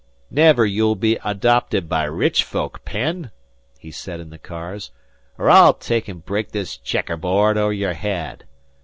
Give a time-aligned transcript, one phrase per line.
[0.31, 3.29] "Never you be adopted by rich folk, Penn,"
[3.77, 4.89] he said in the cars,
[5.37, 8.45] "or I'll take 'n' break this checker board over your head.